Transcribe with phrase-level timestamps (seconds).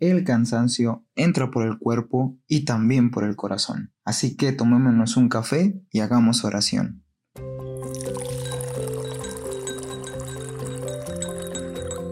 [0.00, 3.92] el cansancio entra por el cuerpo y también por el corazón.
[4.04, 7.02] Así que tomémonos un café y hagamos oración.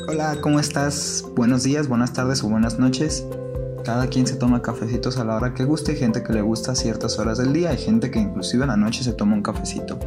[0.09, 1.25] Hola, ¿cómo estás?
[1.35, 3.27] Buenos días, buenas tardes o buenas noches.
[3.85, 6.73] Cada quien se toma cafecitos a la hora que guste, hay gente que le gusta
[6.73, 9.43] a ciertas horas del día, hay gente que inclusive en la noche se toma un
[9.43, 9.99] cafecito.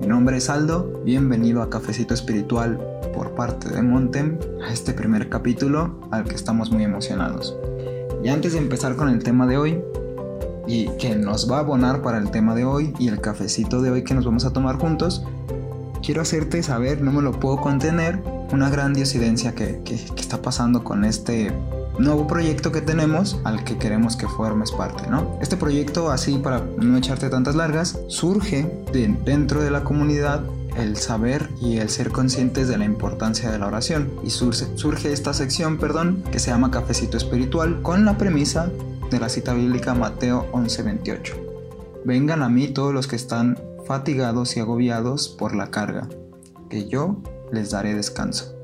[0.00, 5.30] Mi nombre es Aldo, bienvenido a Cafecito Espiritual por parte de Montem, a este primer
[5.30, 7.56] capítulo al que estamos muy emocionados.
[8.22, 9.80] Y antes de empezar con el tema de hoy,
[10.66, 13.90] y que nos va a abonar para el tema de hoy y el cafecito de
[13.90, 15.24] hoy que nos vamos a tomar juntos,
[16.04, 18.20] quiero hacerte saber, no me lo puedo contener,
[18.52, 21.52] una gran diosidencia que, que está pasando con este
[21.98, 25.38] nuevo proyecto que tenemos al que queremos que formes parte, ¿no?
[25.40, 30.42] Este proyecto, así para no echarte tantas largas, surge de, dentro de la comunidad
[30.76, 34.12] el saber y el ser conscientes de la importancia de la oración.
[34.24, 38.70] Y surge, surge esta sección, perdón, que se llama Cafecito Espiritual, con la premisa
[39.10, 41.34] de la cita bíblica Mateo 11:28.
[42.04, 46.08] Vengan a mí todos los que están fatigados y agobiados por la carga,
[46.68, 48.56] que yo les daré descanso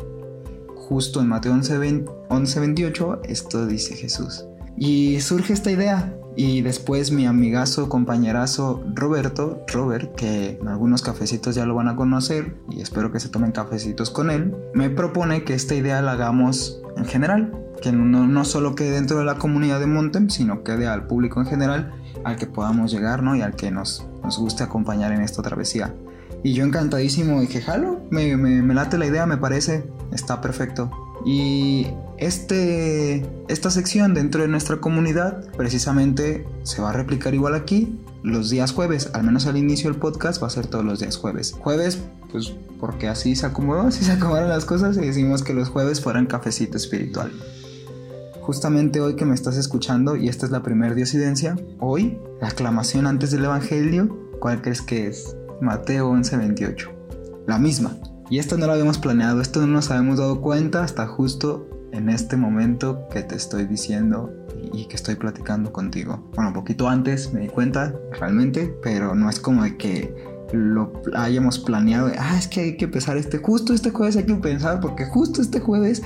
[0.93, 4.45] justo en Mateo 11:28, esto dice Jesús.
[4.77, 6.15] Y surge esta idea.
[6.37, 11.97] Y después mi amigazo, compañerazo Roberto, Robert, que en algunos cafecitos ya lo van a
[11.97, 16.13] conocer y espero que se tomen cafecitos con él, me propone que esta idea la
[16.13, 20.63] hagamos en general, que no, no solo quede dentro de la comunidad de Montem, sino
[20.63, 21.93] quede al público en general,
[22.25, 23.37] al que podamos llegar ¿no?
[23.37, 25.95] y al que nos, nos guste acompañar en esta travesía.
[26.43, 30.91] Y yo encantadísimo dije, jalo, me, me, late la idea, me parece, está perfecto.
[31.25, 31.87] Y
[32.27, 38.49] este, esta sección dentro de nuestra comunidad precisamente se va a replicar igual aquí los
[38.49, 41.53] días jueves, al menos al inicio del podcast va a ser todos los días jueves.
[41.59, 41.99] Jueves,
[42.31, 46.01] pues porque así se acomodó, así se acomodaron las cosas y decimos que los jueves
[46.01, 47.33] fueran cafecito espiritual.
[48.41, 53.09] Justamente hoy que me estás escuchando y esta es la primera diosidencia, hoy, la aclamación
[53.09, 55.37] antes del Evangelio, ¿cuál crees que es?
[55.61, 56.89] Mateo 11:28.
[57.49, 57.97] La misma.
[58.31, 62.09] Y esto no lo habíamos planeado, esto no nos habíamos dado cuenta hasta justo en
[62.09, 64.33] este momento que te estoy diciendo
[64.73, 66.29] y que estoy platicando contigo.
[66.35, 70.15] Bueno, un poquito antes me di cuenta realmente, pero no es como de que
[70.53, 72.11] lo hayamos planeado.
[72.19, 75.41] ah, es que hay que empezar este, justo este jueves hay que pensar porque justo
[75.41, 76.03] este jueves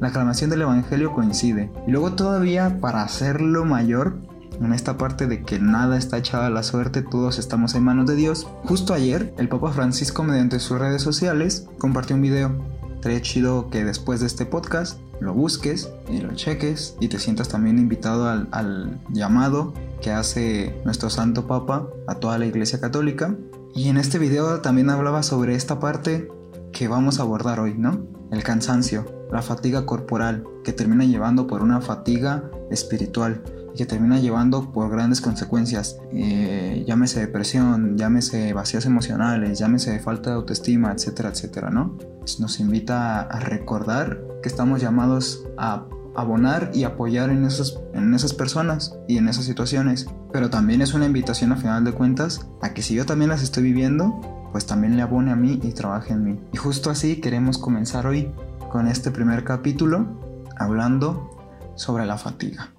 [0.00, 1.70] la aclamación del Evangelio coincide.
[1.86, 4.18] Y luego todavía para hacerlo mayor,
[4.60, 8.06] en esta parte de que nada está echado a la suerte, todos estamos en manos
[8.06, 8.46] de Dios.
[8.64, 12.54] Justo ayer, el Papa Francisco mediante sus redes sociales compartió un video.
[12.94, 17.48] Estaría chido que después de este podcast lo busques y lo cheques y te sientas
[17.48, 23.34] también invitado al, llamado que hace nuestro Santo Papa a toda la Iglesia Católica.
[23.74, 26.28] Y en este video también hablaba sobre esta parte
[26.72, 28.06] que vamos a abordar hoy, ¿no?
[28.30, 33.42] El cansancio, la fatiga corporal, que termina llevando por una fatiga espiritual
[33.76, 40.36] que termina llevando por grandes consecuencias, eh, llámese depresión, llámese vacíos emocionales, llámese falta de
[40.36, 41.96] autoestima, etcétera, etcétera, ¿no?
[42.38, 48.32] Nos invita a recordar que estamos llamados a abonar y apoyar en esas, en esas
[48.32, 50.06] personas y en esas situaciones.
[50.32, 53.42] Pero también es una invitación a final de cuentas a que si yo también las
[53.42, 54.20] estoy viviendo,
[54.52, 56.40] pues también le abone a mí y trabaje en mí.
[56.52, 58.30] Y justo así queremos comenzar hoy
[58.70, 61.30] con este primer capítulo hablando
[61.76, 62.73] sobre la fatiga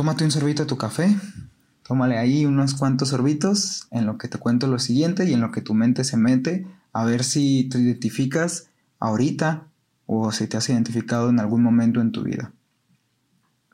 [0.00, 1.14] tómate un sorbito de tu café,
[1.86, 5.52] tómale ahí unos cuantos sorbitos en lo que te cuento lo siguiente y en lo
[5.52, 9.66] que tu mente se mete, a ver si te identificas ahorita
[10.06, 12.50] o si te has identificado en algún momento en tu vida.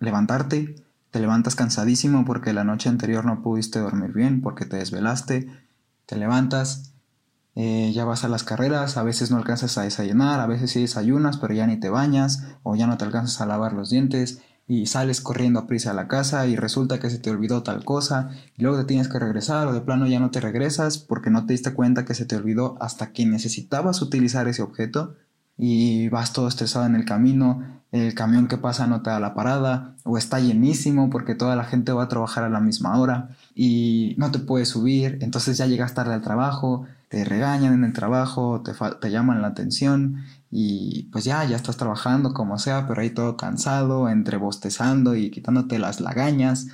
[0.01, 0.75] Levantarte,
[1.13, 5.49] te levantas cansadísimo porque la noche anterior no pudiste dormir bien, porque te desvelaste,
[6.07, 6.93] te levantas,
[7.55, 10.81] eh, ya vas a las carreras, a veces no alcanzas a desayunar, a veces sí
[10.81, 14.41] desayunas, pero ya ni te bañas, o ya no te alcanzas a lavar los dientes,
[14.69, 17.85] y sales corriendo a prisa a la casa y resulta que se te olvidó tal
[17.85, 21.31] cosa y luego te tienes que regresar o de plano ya no te regresas porque
[21.31, 25.15] no te diste cuenta que se te olvidó hasta que necesitabas utilizar ese objeto
[25.57, 27.63] y vas todo estresado en el camino,
[27.93, 31.65] el camión que pasa no te da la parada o está llenísimo porque toda la
[31.65, 35.67] gente va a trabajar a la misma hora y no te puedes subir, entonces ya
[35.67, 40.25] llegas tarde al trabajo, te regañan en el trabajo, te, te llaman la atención
[40.59, 45.31] y pues ya, ya estás trabajando como sea, pero ahí todo cansado, entre bostezando y
[45.31, 46.69] quitándote las lagañas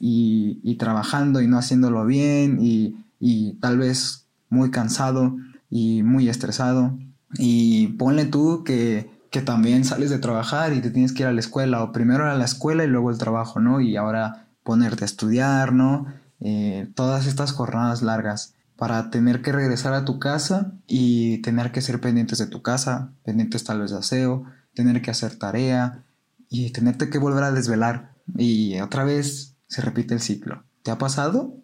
[0.00, 5.36] y, trabajando y no haciéndolo bien y, tal vez muy cansado
[5.70, 6.98] y muy estresado.
[7.38, 11.32] Y ponle tú que, que también sales de trabajar y te tienes que ir a
[11.32, 13.80] la escuela o primero a la escuela y luego el trabajo, ¿no?
[13.80, 16.06] Y ahora ponerte a estudiar, ¿no?
[16.40, 21.82] Eh, todas estas jornadas largas para tener que regresar a tu casa y tener que
[21.82, 26.06] ser pendientes de tu casa, pendientes tal vez de aseo, tener que hacer tarea
[26.48, 30.64] y tenerte que volver a desvelar y otra vez se repite el ciclo.
[30.82, 31.58] ¿Te ha pasado?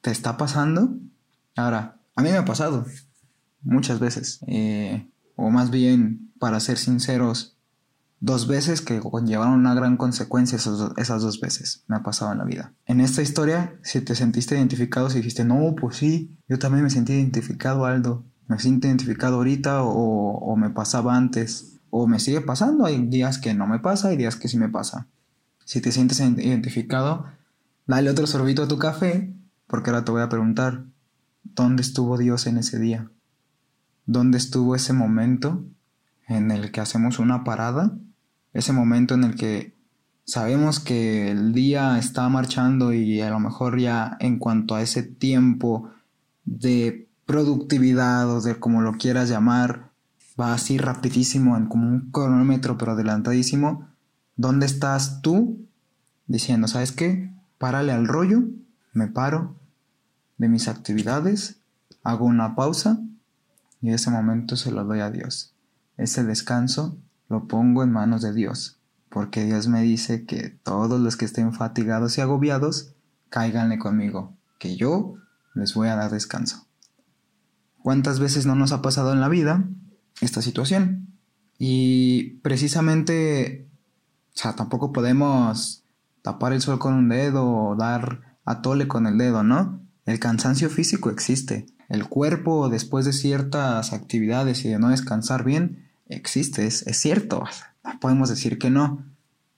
[0.00, 0.92] ¿Te está pasando?
[1.54, 2.84] Ahora, a mí me ha pasado
[3.62, 4.40] muchas veces.
[4.48, 7.55] Eh, o más bien, para ser sinceros,
[8.20, 11.84] dos veces que conllevaron una gran consecuencia esas, dos veces.
[11.86, 12.72] Me ha pasado en la vida.
[12.86, 16.90] En esta historia, si te sentiste identificado, si dijiste, no, pues sí, yo también me
[16.90, 18.24] sentí identificado, Aldo.
[18.48, 21.80] Me siento identificado ahorita o, o me pasaba antes.
[21.90, 22.84] O me sigue pasando.
[22.84, 25.08] Hay días que no me pasa y días que sí me pasa.
[25.64, 27.26] Si te sientes identificado,
[27.86, 29.34] dale otro sorbito a tu café,
[29.66, 30.84] porque ahora te voy a preguntar,
[31.42, 33.10] ¿dónde estuvo Dios en ese día?
[34.06, 35.64] ¿Dónde estuvo ese momento
[36.28, 37.98] en el que hacemos una parada?
[38.56, 39.74] Ese momento en el que
[40.24, 45.02] sabemos que el día está marchando y a lo mejor ya en cuanto a ese
[45.02, 45.90] tiempo
[46.46, 49.90] de productividad o de como lo quieras llamar,
[50.40, 53.90] va así rapidísimo, en como un cronómetro pero adelantadísimo.
[54.36, 55.66] ¿Dónde estás tú
[56.26, 57.30] diciendo, sabes qué?
[57.58, 58.42] Párale al rollo,
[58.94, 59.54] me paro
[60.38, 61.58] de mis actividades,
[62.02, 63.02] hago una pausa
[63.82, 65.52] y ese momento se lo doy a Dios.
[65.98, 66.96] Ese descanso
[67.28, 68.78] lo pongo en manos de Dios,
[69.08, 72.94] porque Dios me dice que todos los que estén fatigados y agobiados,
[73.30, 75.14] cáiganle conmigo, que yo
[75.54, 76.66] les voy a dar descanso.
[77.82, 79.64] ¿Cuántas veces no nos ha pasado en la vida
[80.20, 81.08] esta situación?
[81.58, 83.68] Y precisamente,
[84.34, 85.84] o sea, tampoco podemos
[86.22, 89.80] tapar el sol con un dedo o dar a tole con el dedo, ¿no?
[90.04, 95.85] El cansancio físico existe, el cuerpo después de ciertas actividades y de no descansar bien
[96.08, 97.44] existe, es, cierto,
[97.84, 99.04] no podemos decir que no,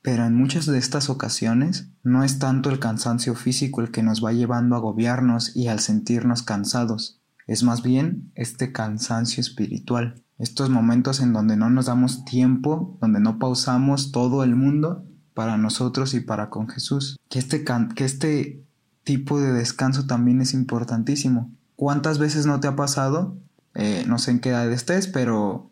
[0.02, 4.24] pero en muchas de estas ocasiones no es tanto el cansancio físico el que nos
[4.24, 10.70] va llevando a agobiarnos y al sentirnos cansados, es más bien este cansancio espiritual, estos
[10.70, 15.04] momentos en donde no nos damos tiempo, donde no pausamos todo el mundo
[15.34, 17.16] para nosotros y para con Jesús.
[17.28, 17.64] Que este,
[17.94, 18.62] que este
[19.04, 21.50] tipo de descanso también es importantísimo.
[21.76, 23.38] ¿Cuántas veces no te ha pasado?
[23.74, 25.67] Eh, no sé en qué edad estés, pero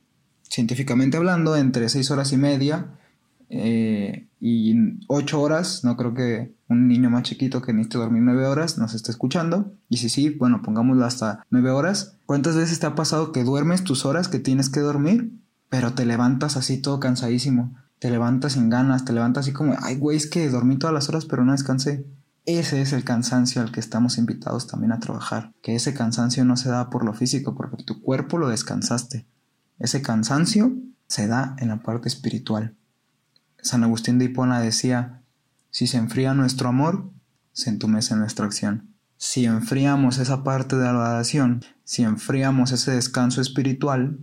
[0.49, 2.99] científicamente hablando, entre seis horas y media
[3.49, 4.75] eh, y
[5.09, 8.95] ocho horas, no creo que un niño más chiquito que necesite dormir nueve horas nos
[8.95, 9.73] esté escuchando.
[9.89, 12.17] Y si sí, bueno, pongámoslo hasta nueve horas.
[12.27, 15.33] ¿Cuántas veces te ha pasado que duermes tus horas que tienes que dormir,
[15.69, 17.77] pero te levantas así todo cansadísimo?
[17.99, 21.09] Te levantas sin ganas, te levantas así como, ay, güey, es que dormí todas las
[21.09, 22.05] horas, pero no descansé.
[22.45, 25.53] Ese es el cansancio al que estamos invitados también a trabajar.
[25.63, 29.27] Que ese cansancio no se da por lo físico, porque tu cuerpo lo descansaste.
[29.79, 30.75] Ese cansancio
[31.07, 32.75] se da en la parte espiritual.
[33.61, 35.23] San Agustín de Hipona decía,
[35.71, 37.11] si se enfría nuestro amor,
[37.53, 38.91] se entumece nuestra acción.
[39.17, 44.19] Si enfriamos esa parte de la oración, si enfriamos ese descanso espiritual,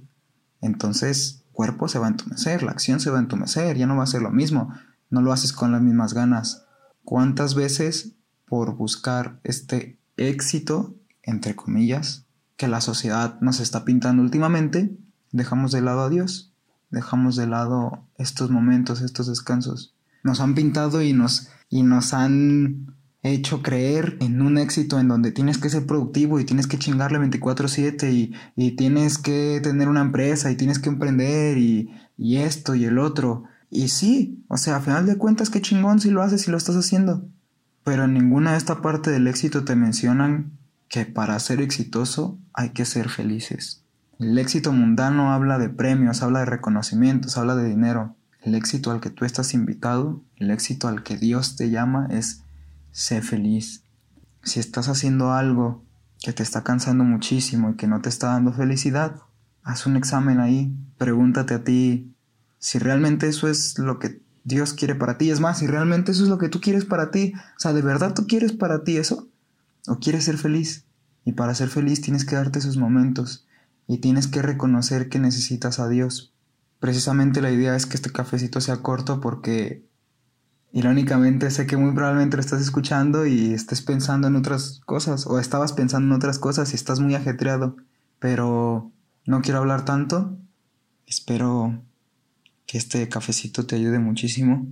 [0.62, 4.04] entonces cuerpo se va a entumecer, la acción se va a entumecer, ya no va
[4.04, 4.74] a ser lo mismo,
[5.10, 6.64] no lo haces con las mismas ganas,
[7.04, 8.14] ¿Cuántas veces
[8.48, 14.98] por buscar este éxito, entre comillas, que la sociedad nos está pintando últimamente,
[15.34, 16.54] dejamos de lado a Dios?
[16.90, 19.94] Dejamos de lado estos momentos, estos descansos.
[20.24, 25.32] Nos han pintado y nos, y nos han hecho creer en un éxito en donde
[25.32, 30.02] tienes que ser productivo y tienes que chingarle 24/7 y, y, tienes que tener una
[30.02, 33.44] empresa y tienes que emprender y, y esto y el otro.
[33.70, 36.58] Y sí, o sea, a final de cuentas, qué chingón si lo haces y lo
[36.58, 37.26] estás haciendo.
[37.84, 40.52] Pero en ninguna de esta parte del éxito te mencionan
[40.90, 43.83] que para ser exitoso hay que ser felices.
[44.24, 48.16] El éxito mundano habla de premios, habla de reconocimientos, habla de dinero.
[48.42, 52.42] El éxito al que tú estás invitado, el éxito al que Dios te llama es
[52.94, 53.84] ser feliz.
[54.42, 55.84] Si estás haciendo algo
[56.22, 59.18] que te está cansando muchísimo y que no te está dando felicidad,
[59.62, 62.16] haz un examen ahí, pregúntate a ti
[62.60, 65.32] si realmente eso es lo que Dios quiere para ti.
[65.32, 67.34] Es más, si realmente eso es lo que tú quieres para ti.
[67.58, 69.28] O sea, ¿de verdad tú quieres para ti eso?
[69.86, 70.86] ¿O quieres ser feliz?
[71.26, 73.46] Y para ser feliz tienes que darte esos momentos
[73.88, 76.34] y tienes que reconocer que necesitas a Dios.
[76.80, 79.86] Precisamente la idea es que este cafecito sea corto porque
[80.72, 85.74] irónicamente sé que muy probablemente estás escuchando y estés pensando en otras cosas o estabas
[85.74, 87.78] pensando en otras cosas y estás muy ajetreado.
[88.20, 88.92] Pero
[89.26, 90.38] no quiero hablar tanto.
[91.06, 91.82] Espero
[92.66, 94.68] que este cafecito te ayude muchísimo.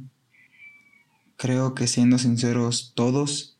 [1.38, 3.58] Creo que siendo sinceros todos,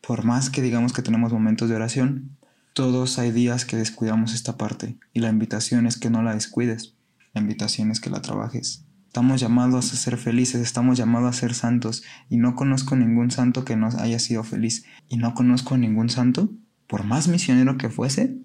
[0.00, 2.37] por más que digamos que tenemos momentos de oración,
[2.78, 6.94] todos hay días que descuidamos esta parte y la invitación es que no la descuides,
[7.34, 8.84] la invitación es que la trabajes.
[9.08, 13.64] Estamos llamados a ser felices, estamos llamados a ser santos y no conozco ningún santo
[13.64, 16.52] que no haya sido feliz y no conozco ningún santo,
[16.86, 18.38] por más misionero que fuese,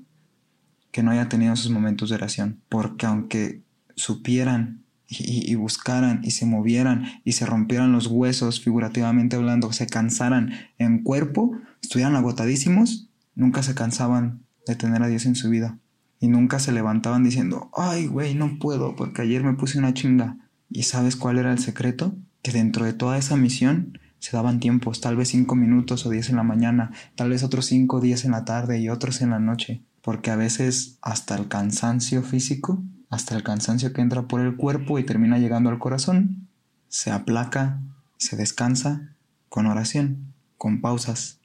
[0.89, 3.61] que no haya tenido sus momentos de oración, porque aunque
[3.95, 10.53] supieran y, buscaran y se movieran y se rompieran los huesos, figurativamente hablando, se cansaran
[10.79, 11.51] en cuerpo,
[11.83, 15.77] estuvieran agotadísimos, nunca se cansaban de tener a Dios en su vida.
[16.19, 20.37] Y nunca se levantaban diciendo, ay, güey, no puedo porque ayer me puse una chinga.
[20.69, 22.15] ¿Y sabes cuál era el secreto?
[22.41, 26.29] Que dentro de toda esa misión se daban tiempos, tal vez cinco minutos o diez
[26.29, 29.39] en la mañana, tal vez otros cinco diez en la tarde y otros en la
[29.39, 29.83] noche.
[30.01, 34.97] Porque a veces hasta el cansancio físico hasta el cansancio que entra por el cuerpo
[34.97, 36.47] y termina llegando al corazón,
[36.89, 37.79] se aplaca,
[38.17, 39.13] se descansa
[39.49, 41.39] con oración, con pausas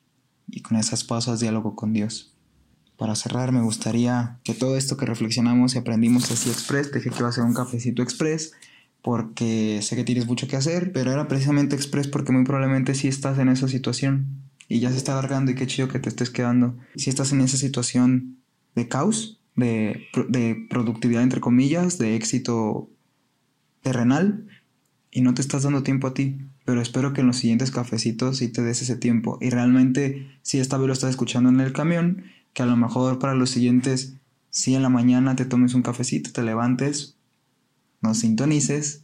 [0.51, 2.35] y con esas pausas diálogo con Dios.
[2.97, 7.19] Para cerrar me gustaría que todo esto que reflexionamos y aprendimos así express, dije que
[7.19, 8.53] iba a ser un cafecito express
[9.03, 13.09] porque sé que tienes mucho que hacer, pero era precisamente express porque muy probablemente si
[13.09, 14.27] estás en esa situación
[14.69, 16.77] y ya se está alargando y qué chido que te estés quedando.
[16.97, 18.39] Si estás en esa situación
[18.75, 22.91] de caos, de, productividad, entre comillas, de éxito
[23.83, 24.47] terrenal
[25.11, 26.39] y no te estás dando tiempo a ti.
[26.69, 29.39] Pero espero que en los siguientes cafecitos sí te des ese tiempo.
[29.41, 33.19] Y realmente, si esta vez lo estás escuchando en el camión, que a lo mejor
[33.19, 34.17] para los siguientes,
[34.51, 37.17] si en la mañana te tomes un cafecito, te levantes,
[38.03, 39.03] nos sintonices,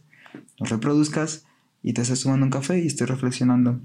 [0.59, 1.47] nos reproduzcas
[1.81, 3.81] y te estés tomando un café y estés reflexionando.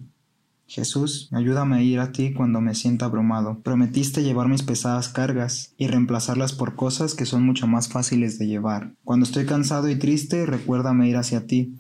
[0.67, 3.61] Jesús, ayúdame a ir a ti cuando me sienta abrumado.
[3.63, 8.47] Prometiste llevar mis pesadas cargas y reemplazarlas por cosas que son mucho más fáciles de
[8.47, 8.93] llevar.
[9.05, 11.79] Cuando estoy cansado y triste, recuérdame ir hacia ti,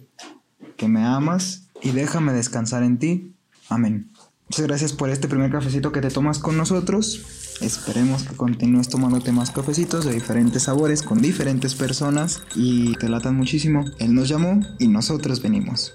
[0.78, 3.34] que me amas y déjame descansar en ti.
[3.68, 4.10] Amén.
[4.50, 7.56] Muchas gracias por este primer cafecito que te tomas con nosotros.
[7.60, 13.36] Esperemos que continúes tomándote más cafecitos de diferentes sabores con diferentes personas y te latan
[13.36, 13.84] muchísimo.
[13.98, 15.94] Él nos llamó y nosotros venimos.